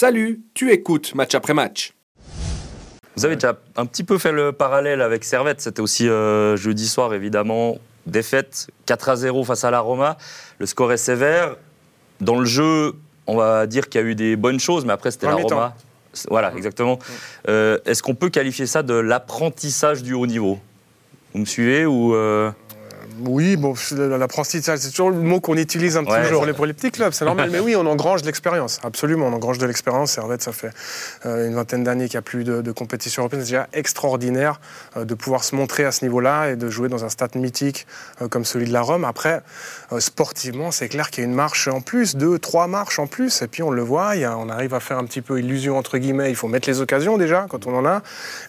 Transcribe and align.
Salut, 0.00 0.40
tu 0.54 0.72
écoutes 0.72 1.14
match 1.14 1.34
après 1.34 1.52
match. 1.52 1.92
Vous 3.16 3.26
avez 3.26 3.34
déjà 3.34 3.58
un 3.76 3.84
petit 3.84 4.02
peu 4.02 4.16
fait 4.16 4.32
le 4.32 4.50
parallèle 4.50 5.02
avec 5.02 5.24
Servette. 5.24 5.60
C'était 5.60 5.82
aussi 5.82 6.08
euh, 6.08 6.56
jeudi 6.56 6.88
soir, 6.88 7.12
évidemment, 7.12 7.76
défaite 8.06 8.68
4 8.86 9.08
à 9.10 9.16
0 9.16 9.44
face 9.44 9.62
à 9.64 9.70
la 9.70 9.80
Roma. 9.80 10.16
Le 10.58 10.64
score 10.64 10.90
est 10.94 10.96
sévère. 10.96 11.54
Dans 12.22 12.38
le 12.38 12.46
jeu, 12.46 12.94
on 13.26 13.36
va 13.36 13.66
dire 13.66 13.90
qu'il 13.90 14.00
y 14.00 14.04
a 14.04 14.06
eu 14.06 14.14
des 14.14 14.36
bonnes 14.36 14.58
choses, 14.58 14.86
mais 14.86 14.94
après, 14.94 15.10
c'était 15.10 15.26
la 15.26 15.34
Roma. 15.34 15.76
Voilà, 16.30 16.54
exactement. 16.56 16.98
Euh, 17.50 17.76
est-ce 17.84 18.02
qu'on 18.02 18.14
peut 18.14 18.30
qualifier 18.30 18.64
ça 18.64 18.82
de 18.82 18.94
l'apprentissage 18.94 20.02
du 20.02 20.14
haut 20.14 20.26
niveau? 20.26 20.58
Vous 21.34 21.40
me 21.40 21.44
suivez 21.44 21.84
ou 21.84 22.14
euh, 22.14 22.50
oui, 23.24 23.56
bon, 23.56 23.74
l'apprentissage, 24.18 24.78
c'est 24.80 24.90
toujours 24.90 25.10
le 25.10 25.16
mot 25.16 25.40
qu'on 25.40 25.56
utilise 25.56 25.96
un 25.96 26.04
petit 26.04 26.30
peu 26.30 26.52
pour 26.54 26.66
les 26.66 26.72
petits 26.72 26.90
clubs, 26.90 27.12
c'est 27.12 27.24
normal. 27.24 27.50
mais 27.52 27.60
oui, 27.60 27.76
on 27.76 27.86
engrange 27.86 28.22
de 28.22 28.26
l'expérience, 28.26 28.80
absolument, 28.82 29.26
on 29.26 29.32
engrange 29.32 29.58
de 29.58 29.66
l'expérience. 29.66 30.12
Servette, 30.12 30.42
ça 30.42 30.52
fait 30.52 30.70
euh, 31.26 31.46
une 31.48 31.54
vingtaine 31.54 31.84
d'années 31.84 32.08
qu'il 32.08 32.16
n'y 32.16 32.20
a 32.20 32.22
plus 32.22 32.44
de, 32.44 32.72
compétition 32.72 33.22
européenne. 33.22 33.42
C'est 33.42 33.50
déjà 33.50 33.68
extraordinaire 33.72 34.60
euh, 34.96 35.04
de 35.04 35.14
pouvoir 35.14 35.44
se 35.44 35.54
montrer 35.54 35.84
à 35.84 35.92
ce 35.92 36.04
niveau-là 36.04 36.50
et 36.50 36.56
de 36.56 36.70
jouer 36.70 36.88
dans 36.88 37.04
un 37.04 37.08
stade 37.08 37.34
mythique 37.36 37.86
euh, 38.22 38.28
comme 38.28 38.44
celui 38.44 38.66
de 38.66 38.72
la 38.72 38.80
Rome. 38.80 39.04
Après, 39.04 39.42
sportivement, 39.98 40.70
c'est 40.70 40.88
clair 40.88 41.10
qu'il 41.10 41.22
y 41.22 41.26
a 41.26 41.28
une 41.28 41.34
marche 41.34 41.68
en 41.68 41.80
plus, 41.80 42.16
deux, 42.16 42.38
trois 42.38 42.66
marches 42.66 42.98
en 42.98 43.06
plus. 43.06 43.42
Et 43.42 43.48
puis, 43.48 43.62
on 43.62 43.70
le 43.70 43.82
voit, 43.82 44.12
on 44.38 44.48
arrive 44.48 44.74
à 44.74 44.80
faire 44.80 44.98
un 44.98 45.04
petit 45.04 45.20
peu 45.20 45.38
illusion, 45.38 45.76
entre 45.76 45.98
guillemets. 45.98 46.30
Il 46.30 46.36
faut 46.36 46.48
mettre 46.48 46.68
les 46.68 46.80
occasions 46.80 47.18
déjà, 47.18 47.46
quand 47.48 47.66
on 47.66 47.76
en 47.76 47.84
a. 47.84 48.02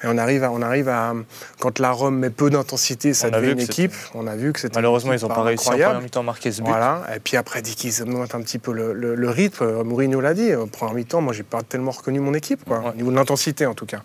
Et 0.03 0.07
on 0.07 0.17
arrive 0.17 0.43
à, 0.43 0.51
on 0.51 0.61
arrive 0.61 0.89
à 0.89 1.13
quand 1.59 1.79
la 1.79 1.91
Rome 1.91 2.19
met 2.19 2.29
peu 2.29 2.49
d'intensité, 2.49 3.13
ça 3.13 3.29
devient 3.29 3.51
une 3.51 3.59
équipe. 3.59 3.93
On 4.13 4.27
a 4.27 4.35
vu 4.35 4.53
que 4.53 4.59
Malheureusement, 4.75 5.13
ils 5.13 5.21
n'ont 5.21 5.27
pas 5.27 5.43
réussi 5.43 5.67
en 5.67 5.71
première 5.71 6.01
mi-temps 6.01 6.23
marquer 6.23 6.51
ce 6.51 6.61
but. 6.61 6.69
Voilà. 6.69 7.03
Et 7.15 7.19
puis 7.19 7.37
après, 7.37 7.61
dit 7.61 7.75
qu'ils 7.75 8.01
augmentent 8.01 8.35
un 8.35 8.41
petit 8.41 8.59
peu 8.59 8.71
le, 8.71 9.29
rythme. 9.29 9.63
Euh, 9.63 9.83
Mourinho 9.83 10.21
l'a 10.21 10.33
dit. 10.33 10.53
En 10.55 10.67
première 10.67 10.95
mi-temps, 10.95 11.21
moi, 11.21 11.33
j'ai 11.33 11.43
pas 11.43 11.61
tellement 11.63 11.91
reconnu 11.91 12.19
mon 12.19 12.33
équipe, 12.33 12.63
quoi, 12.65 12.91
au 12.93 12.95
niveau 12.95 13.11
de 13.11 13.15
l'intensité 13.15 13.65
en 13.65 13.73
tout 13.73 13.85
cas. 13.85 14.01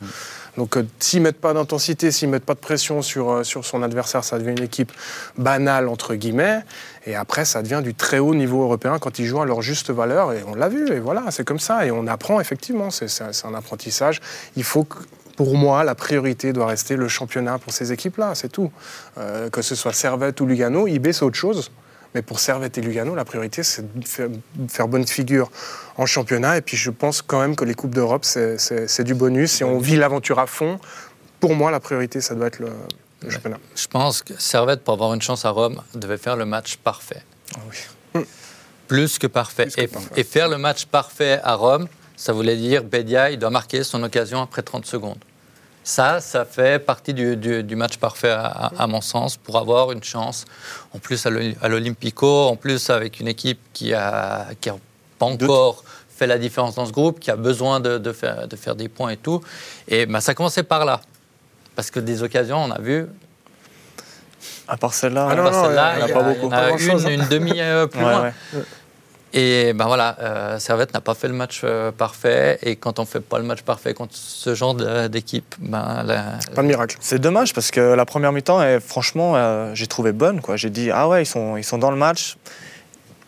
Donc, 0.56 0.76
euh, 0.76 0.86
s'ils 0.98 1.22
mettent 1.22 1.40
pas 1.40 1.52
d'intensité, 1.52 2.10
s'ils 2.10 2.28
mettent 2.28 2.44
pas 2.44 2.54
de 2.54 2.60
pression 2.60 3.02
sur, 3.02 3.30
euh, 3.30 3.44
sur 3.44 3.64
son 3.64 3.82
adversaire, 3.82 4.24
ça 4.24 4.38
devient 4.38 4.56
une 4.56 4.64
équipe 4.64 4.92
banale 5.36 5.88
entre 5.88 6.14
guillemets. 6.14 6.60
Et 7.06 7.14
après, 7.14 7.44
ça 7.44 7.62
devient 7.62 7.82
du 7.82 7.94
très 7.94 8.18
haut 8.18 8.34
niveau 8.34 8.62
européen 8.62 8.98
quand 8.98 9.18
ils 9.18 9.26
jouent 9.26 9.42
à 9.42 9.46
leur 9.46 9.62
juste 9.62 9.90
valeur. 9.90 10.32
Et 10.32 10.42
on 10.46 10.54
l'a 10.54 10.68
vu. 10.68 10.90
Et 10.92 10.98
voilà, 10.98 11.24
c'est 11.30 11.44
comme 11.44 11.60
ça. 11.60 11.86
Et 11.86 11.90
on 11.90 12.06
apprend 12.06 12.40
effectivement. 12.40 12.90
C'est 12.90 13.44
un 13.44 13.54
apprentissage. 13.54 14.20
Il 14.56 14.64
faut 14.64 14.84
que 14.84 14.98
pour 15.36 15.54
moi, 15.56 15.84
la 15.84 15.94
priorité 15.94 16.52
doit 16.52 16.66
rester 16.66 16.96
le 16.96 17.08
championnat 17.08 17.58
pour 17.58 17.72
ces 17.72 17.92
équipes-là, 17.92 18.34
c'est 18.34 18.48
tout. 18.48 18.72
Euh, 19.18 19.50
que 19.50 19.62
ce 19.62 19.74
soit 19.74 19.92
Servette 19.92 20.40
ou 20.40 20.46
Lugano, 20.46 20.86
IB, 20.88 21.12
c'est 21.12 21.24
autre 21.24 21.36
chose. 21.36 21.70
Mais 22.14 22.22
pour 22.22 22.40
Servette 22.40 22.78
et 22.78 22.80
Lugano, 22.80 23.14
la 23.14 23.26
priorité, 23.26 23.62
c'est 23.62 23.84
de 23.94 24.06
faire, 24.06 24.88
bonne 24.88 25.06
figure 25.06 25.50
en 25.98 26.06
championnat. 26.06 26.56
Et 26.56 26.62
puis, 26.62 26.76
je 26.76 26.90
pense 26.90 27.20
quand 27.20 27.40
même 27.40 27.54
que 27.54 27.64
les 27.64 27.74
Coupes 27.74 27.94
d'Europe, 27.94 28.24
c'est 28.24 29.04
du 29.04 29.14
bonus. 29.14 29.60
Et 29.60 29.64
on 29.64 29.78
vit 29.78 29.96
l'aventure 29.96 30.38
à 30.38 30.46
fond. 30.46 30.80
Pour 31.40 31.54
moi, 31.54 31.70
la 31.70 31.80
priorité, 31.80 32.22
ça 32.22 32.34
doit 32.34 32.46
être 32.46 32.60
le, 32.60 33.30
championnat. 33.30 33.58
Je 33.74 33.86
pense 33.86 34.22
que 34.22 34.32
Servette, 34.38 34.82
pour 34.82 34.94
avoir 34.94 35.12
une 35.12 35.20
chance 35.20 35.44
à 35.44 35.50
Rome, 35.50 35.82
devait 35.94 36.16
faire 36.16 36.36
le 36.36 36.46
match 36.46 36.76
parfait. 36.76 37.22
Ah 37.54 37.60
oui. 38.14 38.24
Plus 38.88 39.18
que 39.18 39.26
parfait. 39.26 39.68
et, 40.16 40.24
faire 40.24 40.48
le 40.48 40.56
match 40.56 40.86
parfait 40.86 41.40
à 41.42 41.54
Rome, 41.54 41.88
ça 42.16 42.32
voulait 42.32 42.56
dire 42.56 42.82
Bedia, 42.82 43.30
il 43.30 43.38
doit 43.38 43.50
marquer 43.50 43.84
son 43.84 44.02
occasion 44.02 44.40
après 44.42 44.62
30 44.62 44.86
secondes. 44.86 45.18
Ça, 45.84 46.20
ça 46.20 46.44
fait 46.44 46.84
partie 46.84 47.14
du, 47.14 47.76
match 47.76 47.98
parfait, 47.98 48.34
à, 48.36 48.86
mon 48.88 49.00
sens, 49.00 49.36
pour 49.36 49.56
avoir 49.56 49.92
une 49.92 50.02
chance. 50.02 50.44
En 50.92 50.98
plus, 50.98 51.24
à 51.26 51.68
l'Olympico, 51.68 52.46
en 52.46 52.56
plus, 52.56 52.90
avec 52.90 53.20
une 53.20 53.28
équipe 53.28 53.60
qui 53.72 53.90
n'a 53.90 54.48
qui 54.60 54.68
a 54.68 54.76
pas 55.18 55.26
encore 55.26 55.84
fait 56.08 56.26
la 56.26 56.38
différence 56.38 56.74
dans 56.74 56.86
ce 56.86 56.92
groupe, 56.92 57.20
qui 57.20 57.30
a 57.30 57.36
besoin 57.36 57.78
de, 57.78 58.12
faire, 58.12 58.48
de 58.48 58.56
faire, 58.56 58.74
des 58.74 58.88
points 58.88 59.10
et 59.10 59.16
tout. 59.16 59.40
Et 59.86 60.06
ben, 60.06 60.20
ça 60.20 60.34
commençait 60.34 60.64
par 60.64 60.84
là. 60.84 61.00
Parce 61.76 61.90
que 61.92 62.00
des 62.00 62.22
occasions, 62.22 62.64
on 62.64 62.70
a 62.70 62.80
vu, 62.80 63.06
à 64.66 64.76
part 64.76 64.94
celle-là, 64.94 65.28
ah 65.30 65.94
il 65.98 66.04
n'y 66.04 66.10
a, 66.10 66.14
pas 66.14 66.22
beaucoup. 66.22 66.50
une, 66.50 67.20
une 67.20 67.28
demi 67.28 67.60
euh, 67.60 67.86
plus 67.86 68.00
loin. 68.00 68.32
Et 69.38 69.74
ben 69.74 69.84
voilà, 69.84 70.16
euh, 70.20 70.58
Servette 70.58 70.94
n'a 70.94 71.02
pas 71.02 71.12
fait 71.12 71.28
le 71.28 71.34
match 71.34 71.60
euh, 71.62 71.92
parfait. 71.92 72.58
Et 72.62 72.76
quand 72.76 72.98
on 72.98 73.02
ne 73.02 73.06
fait 73.06 73.20
pas 73.20 73.38
le 73.38 73.44
match 73.44 73.60
parfait 73.60 73.92
contre 73.92 74.14
ce 74.14 74.54
genre 74.54 74.74
d'équipe, 75.10 75.54
ben, 75.58 76.06
pas 76.54 76.62
de 76.62 76.66
miracle. 76.66 76.96
C'est 77.00 77.18
dommage 77.18 77.52
parce 77.52 77.70
que 77.70 77.80
la 77.80 78.06
première 78.06 78.32
mi-temps, 78.32 78.62
franchement, 78.80 79.36
euh, 79.36 79.72
j'ai 79.74 79.86
trouvé 79.86 80.12
bonne. 80.12 80.40
J'ai 80.54 80.70
dit, 80.70 80.90
ah 80.90 81.06
ouais, 81.06 81.22
ils 81.22 81.26
sont, 81.26 81.58
ils 81.58 81.64
sont 81.64 81.76
dans 81.76 81.90
le 81.90 81.98
match. 81.98 82.38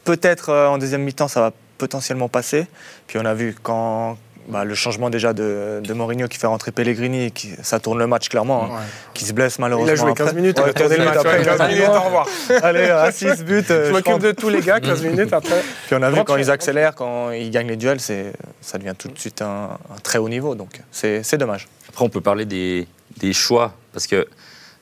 Peut-être 0.05 0.51
en 0.51 0.79
deuxième 0.79 1.03
mi-temps, 1.03 1.29
ça 1.29 1.41
va 1.41 1.53
potentiellement 1.77 2.31
passer. 2.31 2.67
Puis 3.07 3.19
on 3.19 3.27
a 3.27 3.35
vu 3.35 3.55
quand, 3.63 4.17
bah, 4.49 4.65
le 4.65 4.75
changement 4.75 5.11
déjà 5.11 5.33
de, 5.33 5.81
de, 5.83 5.95
Mourinho 5.95 6.27
qui 6.27 6.39
fait 6.39 6.47
rentrer 6.47 6.73
Pellegrini, 6.73 7.31
qui, 7.33 7.53
ça 7.63 7.81
tourne 7.81 7.99
le 7.99 8.07
match 8.07 8.29
clairement, 8.29 8.65
hein, 8.65 8.81
qui 9.15 9.25
se 9.25 9.33
blesse 9.33 9.59
malheureusement. 9.59 9.95
Il 9.95 10.01
a 10.01 10.03
joué 10.03 10.15
15 10.15 10.35
minutes, 10.35 10.59
ouais, 10.59 10.83
a 10.83 10.89
le 10.89 11.05
match 11.05 11.17
après. 11.17 11.45
15 11.45 11.69
minutes, 11.69 11.89
au 11.89 12.01
revoir. 12.01 12.29
Allez, 12.63 12.91
à 12.91 13.13
6 13.13 13.45
buts. 13.45 13.65
Je 13.69 13.93
m'occupe 13.93 14.19
de 14.19 14.33
tous 14.33 14.49
les 14.49 14.61
gars, 14.61 14.81
15 14.81 15.03
minutes 15.03 15.33
après. 15.33 15.63
Puis 15.87 15.97
on 15.97 16.03
a 16.03 16.11
vu 16.11 16.25
quand 16.25 16.37
ils 16.37 16.51
accélèrent, 16.51 16.95
quand 16.95 17.31
ils 17.31 17.51
gagnent 17.51 17.69
les 17.69 17.77
duels, 17.77 18.01
ça 18.01 18.79
devient 18.79 18.95
tout 18.97 19.09
de 19.09 19.19
suite 19.19 19.43
un, 19.43 19.79
un 19.95 19.99
très 20.03 20.19
haut 20.19 20.29
niveau, 20.29 20.55
donc 20.55 20.81
c'est 20.91 21.37
dommage. 21.37 21.69
Après, 21.89 22.05
on 22.05 22.09
peut 22.09 22.21
parler 22.21 22.45
des, 22.45 22.87
des 23.19 23.33
choix, 23.33 23.73
parce 23.93 24.07
que 24.07 24.27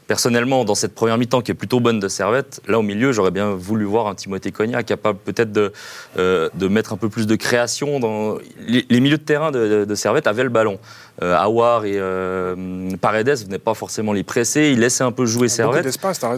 Personnellement, 0.07 0.65
dans 0.65 0.77
cette 0.77 0.95
première 0.95 1.19
mi-temps 1.19 1.41
qui 1.41 1.51
est 1.51 1.55
plutôt 1.55 1.81
bonne 1.81 1.99
de 1.99 2.07
Servette, 2.07 2.61
là 2.69 2.79
au 2.79 2.83
milieu, 2.83 3.11
j'aurais 3.11 3.33
bien 3.33 3.51
voulu 3.51 3.85
voir 3.85 4.07
un 4.07 4.15
Timothée 4.15 4.53
Cogna 4.53 4.85
capable 4.85 5.19
peut-être 5.19 5.51
de, 5.51 5.73
euh, 6.17 6.49
de 6.55 6.69
mettre 6.69 6.93
un 6.93 6.97
peu 6.97 7.09
plus 7.09 7.27
de 7.27 7.35
création. 7.35 7.99
Dans... 7.99 8.39
Les, 8.69 9.01
milieux 9.01 9.19
de 9.19 9.23
terrain 9.23 9.51
de, 9.51 9.95
Servette 9.95 10.29
avaient 10.29 10.45
le 10.45 10.49
ballon. 10.49 10.79
Euh, 11.23 11.35
Awar 11.35 11.87
et 11.87 11.95
euh, 11.97 12.91
Paredes 13.01 13.45
venaient 13.45 13.59
pas 13.59 13.75
forcément 13.75 14.13
les 14.13 14.23
presser, 14.23 14.71
ils 14.73 14.81
laissaient 14.81 15.05
un 15.05 15.13
peu 15.13 15.25
jouer 15.25 15.49
Servette. 15.49 15.87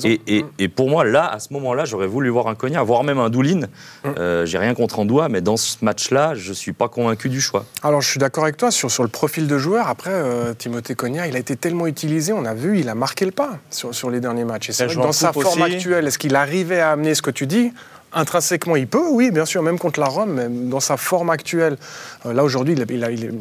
Et, 0.05 0.21
et, 0.28 0.44
et, 0.59 0.69
pour 0.69 0.89
moi, 0.89 1.05
là, 1.05 1.27
à 1.27 1.41
ce 1.41 1.53
moment-là, 1.55 1.84
j'aurais 1.84 2.06
voulu 2.06 2.28
voir 2.28 2.47
un 2.47 2.55
Cogna, 2.55 2.83
voire 2.83 3.03
même 3.03 3.19
un 3.19 3.28
Doulin. 3.28 3.62
Hum. 4.05 4.15
Euh, 4.19 4.47
j'ai 4.47 4.59
rien 4.59 4.75
contre 4.75 5.00
Andoua, 5.00 5.28
mais 5.28 5.41
dans 5.41 5.56
ce 5.56 5.77
match-là, 5.83 6.34
je 6.34 6.53
suis 6.53 6.72
pas 6.72 6.89
convaincu 6.89 7.28
du 7.28 7.41
choix. 7.41 7.65
Alors, 7.83 8.00
je 8.03 8.09
suis 8.09 8.21
d'accord 8.21 8.44
avec 8.44 8.56
toi 8.56 8.71
sur, 8.71 8.91
sur 8.91 9.03
le 9.03 9.09
profil 9.09 9.49
de 9.49 9.59
joueur. 9.59 9.89
Après, 9.89 10.12
Timothée 10.56 10.95
Cogna, 10.95 11.27
il 11.27 11.34
a 11.34 11.39
été 11.39 11.56
tellement 11.56 11.87
utilisé, 11.87 12.33
on 12.33 12.45
a 12.45 12.55
vu, 12.55 12.78
il 12.78 12.89
a 12.89 12.95
marqué 12.95 13.25
le 13.25 13.33
pas 13.33 13.59
sur, 13.71 13.95
sur 13.95 14.10
les 14.10 14.21
derniers 14.21 14.45
matchs. 14.45 14.71
Et 14.71 14.72
c'est 14.72 14.95
dans 14.95 15.12
sa 15.12 15.33
forme 15.33 15.62
actuelle, 15.62 16.06
est-ce 16.06 16.19
qu'il 16.19 16.37
arrivait 16.37 16.81
à 16.81 16.93
amener 16.93 17.15
ce 17.15 17.22
que 17.22 17.31
tu 17.31 17.47
dis? 17.47 17.72
Intrinsèquement, 18.13 18.77
il 18.77 18.87
peut, 18.87 19.07
oui, 19.11 19.31
bien 19.31 19.45
sûr, 19.45 19.63
même 19.63 19.79
contre 19.79 20.01
la 20.01 20.07
Rome, 20.07 20.33
mais 20.33 20.49
dans 20.49 20.81
sa 20.81 20.97
forme 20.97 21.29
actuelle. 21.29 21.77
Euh, 22.25 22.33
là, 22.33 22.43
aujourd'hui, 22.43 22.75
il, 22.75 22.87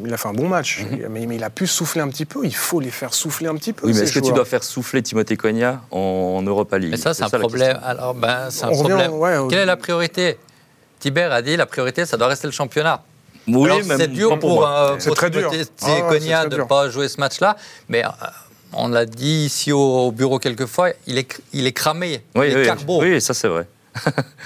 il, 0.06 0.14
a 0.14 0.18
fait 0.18 0.28
un 0.28 0.34
bon 0.34 0.50
match, 0.50 0.82
mhm. 0.82 1.08
mais, 1.10 1.24
il 1.24 1.44
a 1.44 1.50
pu 1.50 1.68
souffler 1.68 2.02
un 2.02 2.10
petit 2.10 2.26
peu. 2.26 2.42
Il 2.44 2.56
faut 2.56 2.82
les 2.82 2.92
faire 2.92 3.14
souffler 3.14 3.48
un 3.48 3.56
petit 3.56 3.72
peu. 3.72 3.88
Oui, 3.88 3.94
mais 3.94 4.02
est-ce 4.02 4.12
que 4.12 4.20
tu 4.20 4.34
dois 4.34 4.46
faire 4.46 4.64
souffler 4.64 5.02
Timothée 5.02 5.38
Cogna 5.38 5.82
en, 5.92 6.42
Europa 6.46 6.78
League? 6.78 6.92
Mais 6.92 6.98
ça, 6.98 7.14
c'est 7.14 7.24
un 7.24 7.30
problème. 7.30 7.80
Alors, 7.84 8.14
ben, 8.14 8.50
c'est 8.50 8.66
un 8.66 8.72
problème. 8.72 9.12
Quelle 9.50 9.60
est 9.60 9.66
la 9.66 9.78
priorité? 9.78 10.38
Tibert 11.00 11.32
a 11.32 11.42
dit 11.42 11.56
la 11.56 11.68
priorité, 11.68 12.06
ça 12.06 12.18
doit 12.18 12.28
rester 12.28 12.48
le 12.48 12.54
championnat. 12.54 13.04
Oui, 13.48 13.70
c'est 13.86 14.12
dur 14.12 14.38
pour, 14.40 14.56
pour, 14.56 14.68
euh, 14.68 14.98
pour, 14.98 15.16
très 15.16 15.30
dur. 15.30 15.50
Ah, 15.84 16.02
Cogna 16.10 16.48
de 16.48 16.58
ne 16.58 16.64
pas 16.64 16.90
jouer 16.90 17.08
ce 17.08 17.20
match-là, 17.20 17.56
mais 17.88 18.04
euh, 18.04 18.10
on 18.74 18.90
l'a 18.90 19.06
dit 19.06 19.46
ici 19.46 19.72
au, 19.72 20.12
bureau 20.12 20.40
quelques 20.40 20.66
fois, 20.66 20.90
il 21.06 21.18
est, 21.18 21.42
il 21.54 21.66
est 21.66 21.72
cramé, 21.72 22.24
oui, 22.36 22.48
il 22.50 22.58
est 22.58 22.66
carbo. 22.66 23.02
Oui, 23.02 23.22
ça 23.22 23.34
c'est 23.34 23.48
vrai. 23.48 23.68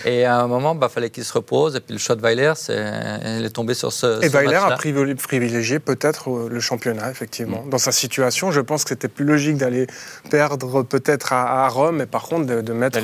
Et 0.05 0.25
à 0.25 0.39
un 0.39 0.47
moment, 0.47 0.73
il 0.73 0.79
bah, 0.79 0.89
fallait 0.89 1.09
qu'il 1.09 1.23
se 1.23 1.33
repose. 1.33 1.75
Et 1.75 1.79
puis 1.79 1.93
le 1.93 1.99
choix 1.99 2.15
de 2.15 2.21
Weiler, 2.21 2.53
il 2.69 3.45
est 3.45 3.49
tombé 3.53 3.73
sur 3.73 3.91
ce. 3.91 4.23
Et 4.23 4.29
Weiler 4.29 4.55
a 4.55 4.77
privilégié 4.77 5.79
peut-être 5.79 6.29
euh, 6.29 6.49
le 6.49 6.59
championnat, 6.59 7.09
effectivement. 7.09 7.63
Mm. 7.65 7.69
Dans 7.69 7.77
sa 7.77 7.91
situation, 7.91 8.51
je 8.51 8.61
pense 8.61 8.83
que 8.83 8.89
c'était 8.89 9.07
plus 9.07 9.25
logique 9.25 9.57
d'aller 9.57 9.87
perdre 10.29 10.83
peut-être 10.83 11.33
à, 11.33 11.67
Rome, 11.67 11.97
mais 11.97 12.05
par 12.05 12.23
contre 12.23 12.45
de, 12.45 12.73
mettre 12.73 12.97
un 12.97 13.01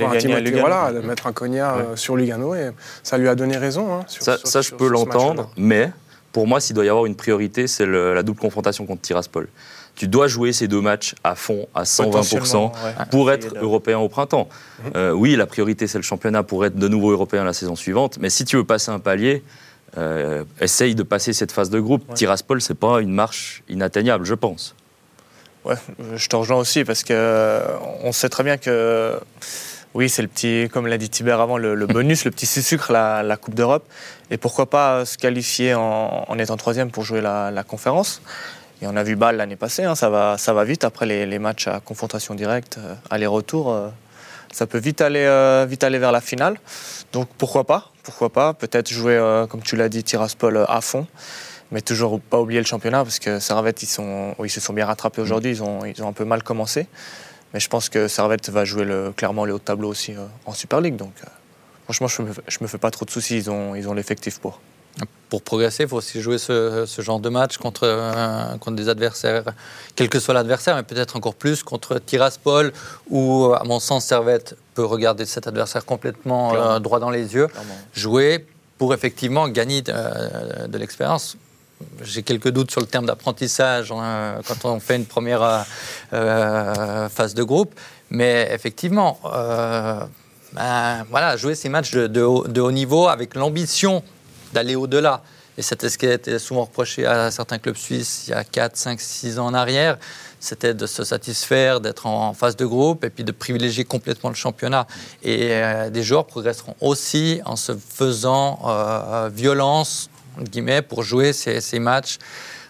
voilà, 0.60 0.92
de 0.92 1.00
mettre 1.00 1.28
un 1.28 1.34
Cognac 1.34 1.76
sur 1.96 2.16
Lugano. 2.16 2.56
Et 2.56 2.72
ça 3.04 3.18
lui 3.18 3.28
a 3.28 3.36
donné 3.36 3.58
raison. 3.58 3.94
Hein, 3.94 4.06
ça, 4.08 4.62
je 4.62 4.72
peux 4.72 4.88
l'entendre, 4.88 5.52
mais 5.58 5.92
pour 6.32 6.48
moi, 6.48 6.60
s'il 6.60 6.76
doit 6.76 6.86
y 6.86 6.90
avoir 6.90 7.06
une 7.06 7.16
priorité, 7.16 7.68
c'est 7.68 7.86
la 7.86 8.24
double 8.24 8.40
confrontation 8.40 8.86
contre 8.86 9.02
Tiraspol 9.02 9.48
tu 9.98 10.08
dois 10.08 10.28
jouer 10.28 10.54
ces 10.54 10.68
deux 10.68 10.80
matchs 10.80 11.16
à 11.24 11.36
fond, 11.36 11.68
à 11.74 11.84
120%, 11.84 12.72
pour 13.10 13.32
être 13.32 13.58
européen 13.60 13.98
au 13.98 14.08
printemps. 14.08 14.48
Mhm. 14.84 14.92
Euh, 14.96 15.12
oui, 15.12 15.36
la 15.36 15.48
priorité, 15.48 15.88
c'est 15.88 15.98
le 15.98 16.04
championnat 16.04 16.44
pour 16.44 16.66
être 16.66 16.76
de 16.76 16.88
nouveau 16.88 17.12
européen 17.12 17.44
la 17.44 17.54
saison 17.54 17.76
suivante, 17.76 18.18
mais 18.22 18.30
si 18.30 18.46
tu 18.46 18.56
veux 18.56 18.64
passer 18.64 18.92
un 18.92 19.00
palier, 19.00 19.44
euh, 19.98 20.44
essaye 20.62 20.94
de 20.94 21.02
passer 21.02 21.34
cette 21.34 21.52
phase 21.52 21.72
de 21.72 21.80
groupe. 21.80 22.14
Tiraspol, 22.14 22.62
c'est 22.62 22.76
pas 22.76 23.02
une 23.02 23.12
marche 23.12 23.64
inatteignable, 23.70 24.26
je 24.26 24.36
pense. 24.36 24.76
Ouais, 25.66 25.76
je 26.16 26.28
te 26.28 26.36
rejoins 26.36 26.58
aussi, 26.58 26.86
parce 26.86 27.04
qu'on 27.04 27.14
euh, 27.14 28.12
sait 28.12 28.30
très 28.30 28.44
bien 28.44 28.58
que... 28.58 29.20
Oui, 29.94 30.10
c'est 30.10 30.22
le 30.22 30.28
petit, 30.28 30.70
comme 30.72 30.86
l'a 30.86 31.00
dit 31.00 31.10
Tibert 31.10 31.40
avant, 31.40 31.58
le, 31.58 31.76
bonus, 31.88 32.24
le 32.24 32.30
petit 32.30 32.46
sucre, 32.46 32.92
la, 32.92 33.24
la 33.24 33.36
Coupe 33.36 33.56
d'Europe. 33.56 33.84
Et 34.30 34.38
pourquoi 34.38 34.70
pas 34.70 35.06
se 35.06 35.18
qualifier 35.18 35.74
en, 35.74 36.38
étant 36.38 36.58
troisième 36.58 36.92
pour 36.92 37.04
jouer 37.04 37.22
la, 37.22 37.50
la 37.50 37.64
conférence 37.64 38.22
et 38.82 38.88
on 38.88 38.96
a 38.96 39.04
vu 39.04 39.16
Bâle 39.16 39.38
l'année 39.38 39.56
passée, 39.56 39.84
hein, 39.84 39.96
ça, 39.96 40.10
va, 40.10 40.64
vite 40.64 40.84
après 40.84 41.06
les, 41.06 41.40
matchs 41.40 41.68
à 41.68 41.80
confrontation 41.80 42.36
directe, 42.36 42.78
euh, 42.78 42.94
aller-retour. 43.10 43.72
Euh, 43.72 43.90
ça 44.52 44.68
peut 44.68 44.78
vite 44.78 45.02
aller, 45.02 45.26
euh, 45.26 45.66
vite 45.68 45.84
aller 45.84 45.98
vers 45.98 46.12
la 46.12 46.22
finale. 46.22 46.58
Donc 47.12 47.28
pourquoi 47.38 47.64
pas 47.64 47.92
Pourquoi 48.04 48.30
pas 48.30 48.54
Peut-être 48.54 48.90
jouer, 48.90 49.18
comme 49.50 49.62
tu 49.62 49.76
l'as 49.76 49.90
dit, 49.90 50.04
Tiraspol 50.04 50.66
à 50.68 50.82
fond. 50.82 51.08
mais 51.72 51.82
toujours 51.82 52.20
pas 52.22 52.40
oublier 52.40 52.60
le 52.60 52.66
championnat 52.66 53.04
parce 53.04 53.20
que 53.20 53.40
Servette, 53.40 53.84
ils, 53.84 53.90
ils 54.44 54.50
se 54.50 54.60
sont 54.62 54.74
bien 54.74 54.86
rattrapés 54.86 55.22
aujourd'hui. 55.22 55.52
Ils 55.52 55.64
ont, 55.64 55.82
un 55.84 56.14
peu 56.14 56.26
mal 56.26 56.44
commencé. 56.44 56.88
Mais 57.54 57.60
je 57.60 57.68
pense 57.70 57.90
que 57.90 58.08
Servette 58.08 58.50
va 58.50 58.64
jouer 58.64 58.88
clairement 59.16 59.46
le 59.46 59.54
haut 59.54 59.60
de 59.60 59.64
tableau 59.64 59.90
aussi 59.90 60.16
en 60.46 60.54
Super 60.54 60.82
League. 60.82 60.96
Donc, 60.96 61.14
franchement, 61.86 62.08
je 62.08 62.22
ne 62.22 62.28
me, 62.62 62.68
fais 62.68 62.78
pas 62.78 62.92
trop 62.92 63.06
de 63.06 63.12
soucis. 63.12 63.38
Ils 63.38 63.50
ont 63.50 63.94
l'effectif 63.94 64.40
pour. 64.40 64.62
Pour 65.30 65.42
progresser, 65.42 65.84
il 65.84 65.90
faut 65.90 65.98
aussi 65.98 66.22
jouer 66.22 66.38
ce, 66.38 66.86
ce 66.86 67.02
genre 67.02 67.20
de 67.20 67.28
match 67.28 67.58
contre, 67.58 67.82
euh, 67.84 68.58
contre 68.60 68.78
des 68.78 68.88
adversaires, 68.88 69.44
quel 69.96 70.08
que 70.08 70.20
soit 70.20 70.34
l'adversaire, 70.34 70.76
mais 70.76 70.84
peut-être 70.84 71.18
encore 71.18 71.36
plus 71.36 71.64
contre 71.64 72.00
Tiraspol, 72.00 72.72
où, 73.10 73.52
à 73.54 73.64
mon 73.66 73.80
sens, 73.82 74.06
Servette 74.06 74.56
peut 74.74 74.86
regarder 74.86 75.26
cet 75.26 75.48
adversaire 75.48 75.84
complètement 75.86 76.80
droit 76.80 77.00
dans 77.00 77.10
les 77.10 77.34
yeux, 77.34 77.48
jouer 77.94 78.46
pour 78.78 78.94
effectivement 78.94 79.50
gagner 79.50 79.82
de, 79.82 80.68
de 80.68 80.78
l'expérience. 80.78 81.36
J'ai 82.02 82.24
quelques 82.24 82.50
doutes 82.50 82.72
sur 82.72 82.82
le 82.82 82.88
terme 82.88 83.06
d'apprentissage 83.06 83.92
hein, 83.92 84.40
quand 84.48 84.66
on 84.66 84.80
fait 84.80 84.96
une 84.96 85.06
première 85.06 85.44
euh, 85.44 85.62
euh, 86.14 87.10
phase 87.10 87.34
de 87.34 87.44
groupe. 87.44 87.74
Mais 88.10 88.50
effectivement, 88.52 89.20
euh, 89.26 90.00
ben, 90.54 91.06
voilà, 91.10 91.38
jouer 91.38 91.56
ces 91.56 91.70
matchs 91.70 91.92
de, 91.92 92.22
haut, 92.22 92.72
niveau 92.72 93.08
avec 93.08 93.36
l'ambition 93.36 94.04
d'aller 94.54 94.76
au-delà. 94.76 95.22
Et 95.58 95.64
c'était 95.64 95.90
ce 95.90 95.98
qui 95.98 96.06
été 96.06 96.38
souvent 96.38 96.66
reproché 96.66 97.06
à 97.06 97.32
certains 97.32 97.58
clubs 97.58 97.76
suisses 97.76 98.26
il 98.28 98.32
y 98.32 98.34
a 98.34 98.44
4, 98.44 98.78
5, 98.78 99.02
6 99.02 99.40
ans 99.40 99.48
en 99.48 99.54
arrière. 99.54 99.98
C'était 100.40 100.76
de 100.76 100.86
se 100.86 101.04
satisfaire, 101.04 101.82
d'être 101.82 102.06
en 102.06 102.34
phase 102.34 102.56
de 102.56 102.66
groupe 102.66 103.04
et 103.04 103.10
puis 103.10 103.24
de 103.24 103.32
privilégier 103.32 103.84
complètement 103.84 104.30
le 104.30 104.36
championnat. 104.36 104.86
Et 105.24 105.60
des 105.92 106.04
joueurs 106.04 106.28
progresseront 106.28 106.76
aussi 106.80 107.42
en 107.46 107.56
se 107.56 107.76
faisant 107.76 108.60
violence 109.34 110.12
guillemets, 110.44 110.82
pour 110.82 111.04
jouer 111.04 111.34
ces, 111.34 111.62
ces 111.62 111.80
matchs 111.80 112.18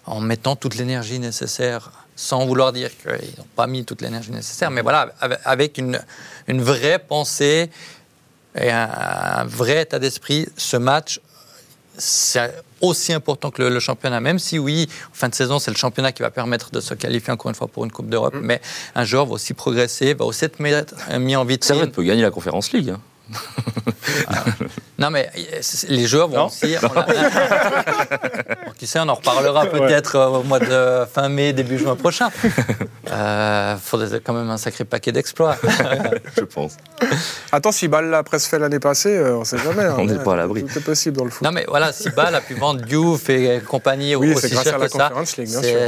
en 0.05 0.19
mettant 0.19 0.55
toute 0.55 0.75
l'énergie 0.75 1.19
nécessaire, 1.19 1.91
sans 2.15 2.45
vouloir 2.45 2.71
dire 2.71 2.89
qu'ils 2.97 3.37
n'ont 3.37 3.47
pas 3.55 3.67
mis 3.67 3.85
toute 3.85 4.01
l'énergie 4.01 4.31
nécessaire, 4.31 4.71
mais 4.71 4.81
voilà, 4.81 5.09
avec 5.43 5.77
une, 5.77 5.99
une 6.47 6.61
vraie 6.61 6.99
pensée 6.99 7.69
et 8.59 8.71
un, 8.71 9.43
vrai 9.45 9.83
état 9.83 9.99
d'esprit, 9.99 10.47
ce 10.57 10.77
match, 10.77 11.19
c'est 11.97 12.53
aussi 12.81 13.13
important 13.13 13.51
que 13.51 13.61
le, 13.63 13.79
championnat, 13.79 14.19
même 14.19 14.39
si 14.39 14.59
oui, 14.59 14.87
en 15.11 15.13
fin 15.13 15.29
de 15.29 15.35
saison, 15.35 15.59
c'est 15.59 15.71
le 15.71 15.77
championnat 15.77 16.11
qui 16.11 16.21
va 16.21 16.29
permettre 16.29 16.71
de 16.71 16.79
se 16.79 16.93
qualifier 16.93 17.33
encore 17.33 17.49
une 17.49 17.55
fois 17.55 17.67
pour 17.67 17.85
une 17.85 17.91
Coupe 17.91 18.09
d'Europe, 18.09 18.35
mm. 18.35 18.41
mais 18.41 18.61
un 18.95 19.03
joueur 19.03 19.25
va 19.25 19.33
aussi 19.33 19.53
progresser, 19.53 20.13
va 20.13 20.25
aussi 20.25 20.45
être 20.45 20.59
mis 20.59 21.35
en 21.35 21.45
vitrine. 21.45 21.79
Ça 21.79 21.87
peut 21.87 22.03
gagner 22.03 22.21
la 22.21 22.31
Conférence 22.31 22.71
League. 22.71 22.91
Hein. 22.91 23.01
non, 24.99 25.09
mais 25.09 25.29
les 25.89 26.07
joueurs 26.07 26.29
vont 26.29 26.45
aussi. 26.45 26.75
qui 28.77 28.87
sait, 28.87 28.99
on 28.99 29.09
en 29.09 29.15
reparlera 29.15 29.65
peut-être 29.71 30.15
euh, 30.15 30.27
au 30.27 30.43
mois 30.43 30.59
de 30.59 31.05
fin 31.11 31.29
mai, 31.29 31.53
début 31.53 31.77
juin 31.77 31.95
prochain. 31.95 32.29
Il 32.43 32.51
euh, 33.11 33.77
faudrait 33.77 34.19
quand 34.19 34.33
même 34.33 34.49
un 34.49 34.57
sacré 34.57 34.85
paquet 34.85 35.11
d'exploits. 35.11 35.57
Je 36.37 36.43
pense. 36.43 36.77
Attends, 37.51 37.71
si 37.71 37.87
Ball 37.87 38.09
l'a 38.09 38.23
presque 38.23 38.49
fait 38.49 38.59
l'année 38.59 38.79
passée, 38.79 39.15
euh, 39.15 39.35
on 39.35 39.39
ne 39.39 39.45
sait 39.45 39.57
jamais. 39.57 39.83
Hein. 39.83 39.95
on 39.97 40.05
n'est 40.05 40.19
pas 40.19 40.33
à 40.33 40.37
l'abri. 40.37 40.63
Tout 40.63 40.77
est 40.77 40.81
possible 40.81 41.17
dans 41.17 41.25
le 41.25 41.31
foot. 41.31 41.45
Non, 41.45 41.51
mais 41.51 41.65
voilà, 41.67 41.91
si 41.91 42.09
Ball 42.09 42.33
a 42.33 42.41
pu 42.41 42.53
vendre 42.53 42.81
Diouf 42.81 43.29
et 43.29 43.61
compagnie 43.67 44.15
oui, 44.15 44.33
aussi 44.33 44.49
cher 44.49 44.77
que 44.77 44.87
ça, 44.87 45.11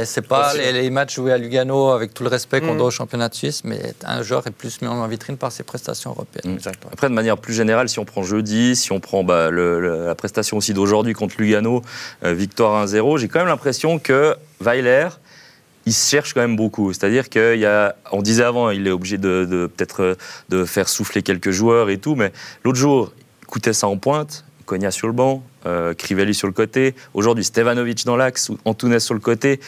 c'est 0.04 0.26
pas 0.26 0.54
les, 0.54 0.90
matchs 0.90 1.14
joués 1.14 1.32
à 1.32 1.38
Lugano 1.38 1.90
avec 1.90 2.14
tout 2.14 2.24
le 2.24 2.28
respect 2.28 2.60
qu'on 2.60 2.74
mm. 2.74 2.78
doit 2.78 2.86
au 2.86 2.90
championnat 2.90 3.28
de 3.28 3.34
Suisse, 3.34 3.62
mais 3.64 3.94
un 4.04 4.22
joueur 4.22 4.46
est 4.46 4.50
plus 4.50 4.82
mis 4.82 4.88
en 4.88 5.06
vitrine 5.06 5.36
par 5.36 5.52
ses 5.52 5.62
prestations 5.62 6.10
européennes. 6.10 6.56
Mm. 6.56 6.70
Après, 6.92 7.08
de 7.08 7.14
manière 7.14 7.38
plus 7.38 7.54
générale, 7.54 7.88
si 7.88 7.98
on 7.98 8.04
prend 8.04 8.22
jeudi, 8.22 8.74
si 8.74 8.92
on 8.92 9.00
prend 9.00 9.22
bah, 9.22 9.50
la 9.50 10.14
prestation 10.14 10.56
aussi 10.56 10.74
d'aujourd'hui 10.74 11.12
contre 11.12 11.36
Lugano, 11.38 11.82
euh, 12.24 12.34
victoire 12.34 12.79
1-0, 12.84 13.18
j'ai 13.18 13.28
quand 13.28 13.40
même 13.40 13.48
l'impression 13.48 13.98
que 13.98 14.36
Weiler, 14.60 15.08
il 15.86 15.92
se 15.92 16.10
cherche 16.10 16.34
quand 16.34 16.40
même 16.40 16.56
beaucoup. 16.56 16.92
C'est-à-dire 16.92 17.28
qu'il 17.28 17.58
y 17.58 17.66
a, 17.66 17.96
on 18.12 18.22
disait 18.22 18.44
avant, 18.44 18.70
il 18.70 18.86
est 18.86 18.90
obligé 18.90 19.18
de, 19.18 19.70
peut-être 19.74 20.16
de 20.48 20.64
faire 20.64 20.88
souffler 20.88 21.22
quelques 21.22 21.50
joueurs 21.50 21.90
et 21.90 21.98
tout, 21.98 22.14
mais 22.14 22.32
l'autre 22.64 22.78
jour, 22.78 23.12
il 23.64 23.74
ça 23.74 23.88
en 23.88 23.96
pointe, 23.96 24.44
Cogna 24.66 24.90
sur 24.90 25.06
le 25.06 25.12
banc, 25.12 25.42
euh, 25.66 25.94
Crivelli 25.94 26.34
sur 26.34 26.46
le 26.46 26.52
côté, 26.52 26.94
aujourd'hui 27.14 27.44
Stevanovic 27.44 28.04
dans 28.04 28.16
l'axe, 28.16 28.50
Antunes 28.64 29.00
sur 29.00 29.14
le 29.14 29.20
côté. 29.20 29.60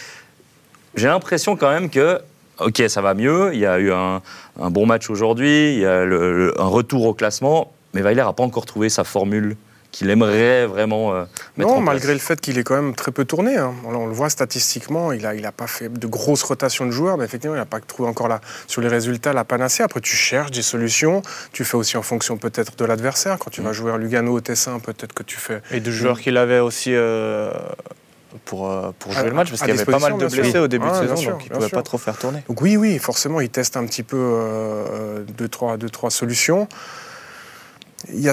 J'ai 0.95 1.09
l'impression 1.09 1.57
quand 1.57 1.71
même 1.71 1.91
que 1.91 2.21
ok, 2.59 2.83
ça 2.89 3.01
va 3.01 3.15
mieux, 3.15 3.51
il 3.55 3.61
y 3.61 3.67
a 3.67 3.79
eu 3.79 3.93
un, 3.93 4.23
bon 4.71 4.87
match 4.87 5.11
aujourd'hui, 5.11 5.75
il 5.75 5.81
y 5.81 5.87
a 5.87 6.03
un 6.03 6.67
retour 6.67 7.07
au 7.07 7.15
classement, 7.15 7.73
mais 7.95 8.03
Weiler 8.03 8.23
n'a 8.23 8.33
pas 8.33 8.43
encore 8.43 8.67
trouvé 8.67 8.89
sa 8.89 9.05
formule 9.05 9.57
qu'il 9.93 10.09
aimerait 10.09 10.67
vraiment 10.67 11.13
euh, 11.13 11.25
mettre 11.57 11.69
non, 11.71 11.77
en 11.77 11.83
place. 11.83 11.85
malgré 11.85 12.13
le 12.15 12.19
fait 12.19 12.41
qu'il 12.41 12.59
est 12.59 12.65
quand 12.65 12.75
même 12.75 12.95
très 12.95 13.13
peu 13.13 13.25
tourné. 13.25 13.57
Hein. 13.57 13.75
On, 13.85 14.07
le 14.07 14.13
voit 14.13 14.31
statistiquement, 14.31 15.13
il 15.13 15.23
n'a 15.23 15.35
il 15.35 15.45
a 15.47 15.53
pas 15.53 15.67
fait 15.67 15.93
de 15.93 16.07
grosses 16.07 16.43
rotations 16.43 16.87
de 16.87 16.91
joueurs, 16.91 17.19
mais 17.19 17.25
effectivement, 17.25 17.55
il 17.55 17.59
n'a 17.59 17.67
pas 17.67 17.79
trouvé 17.81 18.09
encore 18.09 18.29
là, 18.29 18.41
sur 18.67 18.81
les 18.81 18.89
résultats 18.89 19.35
la 19.35 19.45
panacée. 19.45 19.83
Après, 19.83 20.01
tu 20.01 20.17
cherches 20.17 20.51
des 20.51 20.63
solutions, 20.63 21.23
tu 21.53 21.65
fais 21.65 21.77
aussi 21.77 21.97
en 21.99 22.03
fonction 22.03 22.39
peut-être 22.39 22.75
de 22.77 22.85
l'adversaire. 22.87 23.39
Quand 23.39 23.51
tu 23.51 23.61
vas 23.61 23.73
jouer 23.73 23.93
à 23.93 23.99
Lugano 23.99 24.33
au 24.33 24.41
Tessin, 24.41 24.81
peut-être 24.81 25.13
que 25.13 25.23
tu 25.23 25.37
fais... 25.37 25.61
Et 25.71 25.81
de 25.81 25.91
joueurs 25.91 26.19
qu'il 26.19 26.37
avait 26.39 26.59
aussi... 26.59 26.95
Euh, 26.95 27.53
pour, 28.47 28.71
euh, 28.71 28.93
pour 28.99 29.13
jouer 29.13 29.25
le 29.25 29.33
match, 29.33 29.51
parce 29.51 29.61
qu'il 29.61 29.75
y 29.75 29.79
avait 29.79 29.85
pas 29.85 29.99
mal 29.99 30.17
de 30.17 30.27
blessés 30.27 30.59
au 30.59 30.69
début 30.69 30.89
de 30.89 30.95
saison, 30.95 31.33
donc 31.33 31.45
il 31.45 31.51
ne 31.51 31.55
pouvait 31.55 31.69
pas 31.69 31.83
trop 31.83 31.99
faire 31.99 32.17
tourner. 32.17 32.43
Donc 32.49 32.63
oui, 32.63 32.79
oui, 32.79 32.99
forcément, 32.99 33.43
il 33.43 33.51
teste 33.51 33.77
un 33.77 33.85
petit 33.85 34.03
peu 34.03 34.17
euh, 34.19 35.23
deux, 35.37 35.49
trois, 35.49 35.77
deux, 35.77 35.91
trois 35.91 36.11
solutions 36.11 36.67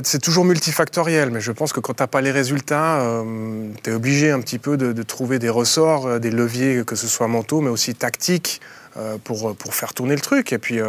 c'est 0.04 0.21
toujours 0.21 0.45
multifactoriel, 0.45 1.30
mais 1.30 1.42
je 1.42 1.51
pense 1.51 1.74
que 1.74 1.80
quand 1.80 1.94
tu 1.94 2.04
n'as 2.04 2.07
pas 2.07 2.21
les 2.21 2.31
résultats, 2.31 3.01
euh, 3.01 3.69
tu 3.83 3.89
es 3.89 3.94
obligé 3.94 4.31
un 4.31 4.39
petit 4.42 4.60
peu 4.60 4.77
de, 4.77 5.04
trouver 5.04 5.39
des 5.39 5.50
ressorts, 5.50 6.07
euh, 6.07 6.19
des 6.19 6.31
leviers, 6.31 6.83
que 6.86 6.95
ce 6.95 7.07
soit 7.07 7.27
mentaux, 7.27 7.62
mais 7.62 7.69
aussi 7.69 7.95
tactiques, 7.95 8.62
euh, 8.98 9.18
pour, 9.24 9.56
pour 9.56 9.75
faire 9.75 9.94
tourner 9.94 10.16
le 10.16 10.21
truc. 10.21 10.51
Et 10.54 10.57
puis 10.57 10.80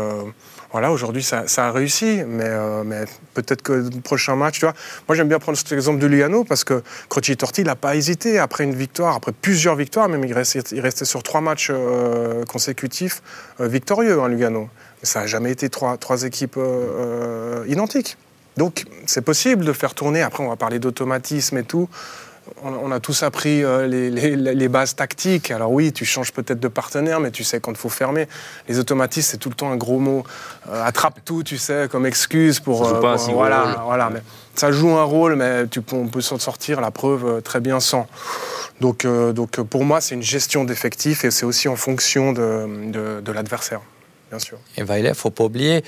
voilà, 0.72 0.92
aujourd'hui 0.92 1.22
ça, 1.22 1.44
a 1.56 1.72
réussi, 1.72 2.22
mais, 2.26 3.04
peut-être 3.34 3.62
que 3.62 3.72
le 3.72 4.00
prochain 4.00 4.36
match, 4.36 4.60
tu 4.60 4.64
vois. 4.64 4.74
Moi 5.08 5.16
j'aime 5.16 5.28
bien 5.28 5.38
prendre 5.38 5.58
cet 5.58 5.72
exemple 5.72 5.98
de 5.98 6.06
Lugano 6.06 6.44
parce 6.44 6.64
que 6.64 6.82
Croci 7.08 7.36
Torti 7.36 7.64
n'a 7.64 7.76
pas 7.76 7.96
hésité 7.96 8.38
après 8.38 8.64
une 8.64 8.74
victoire, 8.74 9.16
après 9.16 9.32
plusieurs 9.32 9.74
victoires, 9.74 10.08
même 10.08 10.24
il 10.24 10.32
restait, 10.32 10.60
il 10.72 11.06
sur 11.06 11.22
trois 11.22 11.40
matchs 11.40 11.72
consécutifs 12.48 13.22
victorieux, 13.58 14.20
hein, 14.20 14.28
Lugano. 14.28 14.68
Mais 15.02 15.06
ça 15.06 15.20
n'a 15.20 15.26
jamais 15.26 15.50
été 15.50 15.68
trois 15.68 16.22
équipes 16.24 16.58
identiques. 17.66 18.16
Donc 18.56 18.84
c'est 19.06 19.22
possible 19.22 19.64
de 19.64 19.72
faire 19.72 19.94
tourner, 19.94 20.22
après 20.22 20.44
on 20.44 20.48
va 20.48 20.56
parler 20.56 20.78
d'automatisme 20.78 21.58
et 21.58 21.64
tout, 21.64 21.88
on, 22.62 22.90
a 22.90 23.00
tous 23.00 23.22
appris 23.22 23.62
euh, 23.62 23.86
les, 23.86 24.68
bases 24.68 24.94
tactiques. 24.96 25.50
Alors 25.50 25.72
oui, 25.72 25.92
tu 25.92 26.04
changes 26.04 26.32
peut-être 26.32 26.60
de 26.60 26.68
partenaire, 26.68 27.20
mais 27.20 27.30
tu 27.30 27.44
sais 27.44 27.60
quand 27.60 27.70
il 27.70 27.76
faut 27.76 27.88
fermer. 27.88 28.28
Les 28.68 28.78
automatismes, 28.78 29.30
c'est 29.30 29.36
tout 29.38 29.48
le 29.48 29.54
temps 29.54 29.70
un 29.70 29.76
gros 29.76 29.98
mot. 29.98 30.24
Euh, 30.68 30.84
attrape 30.84 31.20
tout, 31.24 31.42
tu 31.42 31.58
sais, 31.58 31.88
comme 31.90 32.06
excuse 32.06 32.60
pour. 32.60 32.84
Ça 32.84 32.94
joue 32.94 33.00
pas 33.00 33.24
un 33.24 33.28
euh, 33.28 33.32
voilà, 33.32 33.82
voilà. 33.84 34.10
Mais 34.10 34.22
ça 34.54 34.72
joue 34.72 34.90
un 34.90 35.04
rôle, 35.04 35.36
mais 35.36 35.66
tu, 35.68 35.80
on 35.92 36.08
peut 36.08 36.20
s'en 36.20 36.38
sortir. 36.38 36.80
La 36.80 36.90
preuve 36.90 37.42
très 37.42 37.60
bien 37.60 37.80
sans. 37.80 38.06
Donc, 38.80 39.06
donc 39.06 39.60
pour 39.60 39.84
moi, 39.84 40.00
c'est 40.00 40.14
une 40.14 40.22
gestion 40.22 40.64
d'effectifs 40.64 41.24
et 41.24 41.30
c'est 41.30 41.44
aussi 41.44 41.68
en 41.68 41.76
fonction 41.76 42.32
de, 42.32 43.20
de, 43.20 43.32
l'adversaire, 43.32 43.82
bien 44.30 44.38
sûr. 44.38 44.58
Et 44.78 44.82
Weiler, 44.82 45.12
faut 45.12 45.28
pas 45.28 45.44
oublier, 45.44 45.84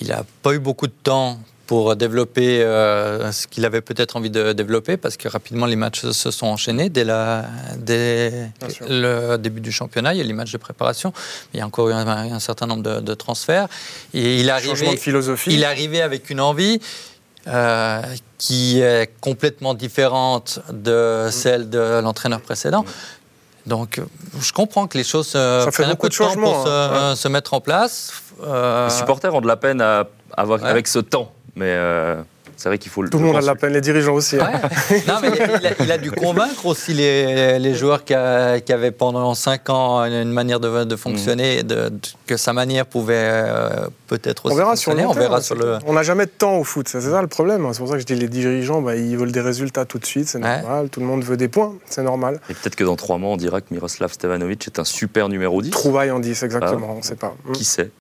il 0.00 0.08
n'a 0.08 0.24
pas 0.42 0.54
eu 0.54 0.58
beaucoup 0.58 0.86
de 0.86 0.94
temps 1.02 1.38
pour 1.72 1.96
développer 1.96 2.62
euh, 2.62 3.32
ce 3.32 3.46
qu'il 3.46 3.64
avait 3.64 3.80
peut-être 3.80 4.16
envie 4.16 4.28
de 4.28 4.52
développer, 4.52 4.98
parce 4.98 5.16
que 5.16 5.26
rapidement 5.26 5.64
les 5.64 5.76
matchs 5.76 6.04
se 6.10 6.30
sont 6.30 6.46
enchaînés 6.46 6.90
dès, 6.90 7.02
la, 7.02 7.46
dès 7.78 8.50
le 8.86 9.38
début 9.38 9.62
du 9.62 9.72
championnat. 9.72 10.12
Il 10.12 10.18
y 10.18 10.20
a 10.20 10.24
les 10.24 10.34
matchs 10.34 10.52
de 10.52 10.58
préparation, 10.58 11.14
il 11.54 11.60
y 11.60 11.62
a 11.62 11.66
encore 11.66 11.88
eu 11.88 11.94
un, 11.94 12.38
certain 12.40 12.66
nombre 12.66 12.82
de, 12.82 13.14
transferts. 13.14 13.68
Et 14.12 14.38
il 14.38 14.52
Changement 14.62 14.92
de 14.92 14.98
philosophie. 14.98 15.54
Il 15.54 15.62
est 15.62 15.64
arrivé 15.64 16.02
avec 16.02 16.28
une 16.28 16.42
envie. 16.42 16.78
Euh, 17.48 18.02
qui 18.38 18.78
est 18.78 19.10
complètement 19.20 19.74
différente 19.74 20.60
de 20.70 21.26
mm. 21.26 21.30
celle 21.32 21.70
de 21.70 22.00
l'entraîneur 22.00 22.40
précédent. 22.40 22.84
Donc, 23.66 24.00
je 24.40 24.52
comprends 24.52 24.86
que 24.86 24.96
les 24.96 25.02
choses 25.02 25.28
Ça 25.28 25.66
prennent 25.72 25.90
un 25.90 25.94
peu 25.96 26.08
de, 26.08 26.14
temps 26.14 26.34
pour 26.34 26.64
se, 26.64 27.14
se, 27.16 27.28
mettre 27.28 27.54
en 27.54 27.60
place. 27.60 28.12
Euh, 28.44 28.88
les 28.88 28.94
supporters 28.94 29.34
ont 29.34 29.40
de 29.40 29.48
la 29.48 29.56
peine 29.56 29.80
à 29.80 30.06
avoir, 30.36 30.64
avec 30.64 30.86
ce 30.86 30.98
temps. 30.98 31.32
Mais 31.54 31.66
euh, 31.66 32.22
c'est 32.56 32.68
vrai 32.68 32.78
qu'il 32.78 32.90
faut 32.92 33.02
le. 33.02 33.10
Tout 33.10 33.18
le 33.18 33.24
monde 33.24 33.36
a 33.36 33.40
de 33.40 33.46
la 33.46 33.54
peine, 33.54 33.72
les 33.72 33.80
dirigeants 33.80 34.14
aussi. 34.14 34.36
Hein. 34.36 34.52
non, 35.08 35.14
mais 35.20 35.30
il 35.80 35.90
a, 35.90 35.98
dû 35.98 36.12
convaincre 36.12 36.64
aussi 36.66 36.94
les, 36.94 37.58
les 37.58 37.74
joueurs 37.74 38.04
qui, 38.04 38.14
avaient 38.14 38.92
pendant 38.92 39.34
5 39.34 39.70
ans 39.70 40.04
une 40.04 40.30
manière 40.30 40.60
de, 40.60 40.96
fonctionner, 40.96 41.64
de, 41.64 41.90
que 42.26 42.36
sa 42.36 42.52
manière 42.52 42.86
pouvait 42.86 43.14
euh, 43.16 43.88
peut-être 44.06 44.46
aussi 44.46 44.54
on 44.54 44.56
verra 44.56 44.70
fonctionner. 44.70 45.02
Sur 45.02 45.10
on 45.10 45.14
verra 45.14 45.42
sur 45.42 45.54
le. 45.56 45.78
On 45.86 45.94
n'a 45.94 46.02
jamais 46.02 46.26
de 46.26 46.30
temps 46.30 46.56
au 46.56 46.64
foot, 46.64 46.86
c'est 46.88 47.00
ça 47.00 47.20
le 47.20 47.26
problème. 47.26 47.66
C'est 47.72 47.80
pour 47.80 47.88
ça 47.88 47.94
que 47.94 48.00
je 48.00 48.06
dis 48.06 48.14
les 48.14 48.28
dirigeants, 48.28 48.80
bah, 48.80 48.96
ils 48.96 49.16
veulent 49.16 49.32
des 49.32 49.40
résultats 49.40 49.84
tout 49.84 49.98
de 49.98 50.06
suite, 50.06 50.28
c'est 50.28 50.38
normal. 50.38 50.88
Tout 50.88 51.00
le 51.00 51.06
monde 51.06 51.24
veut 51.24 51.36
des 51.36 51.48
points, 51.48 51.74
c'est 51.86 52.02
normal. 52.02 52.40
Et 52.48 52.54
peut-être 52.54 52.76
que 52.76 52.84
dans 52.84 52.96
3 52.96 53.18
mois, 53.18 53.30
on 53.30 53.36
dira 53.36 53.60
que 53.60 53.66
Miroslav 53.72 54.12
Stevanovic 54.12 54.68
est 54.68 54.78
un 54.78 54.84
super 54.84 55.28
numéro 55.28 55.60
10. 55.62 55.70
Trouvaille 55.70 56.10
en 56.10 56.20
10, 56.20 56.42
exactement, 56.44 56.86
ah. 56.90 56.94
on 56.94 56.98
ne 56.98 57.02
sait 57.02 57.16
pas. 57.16 57.34
Qui 57.54 57.64
sait? 57.64 57.90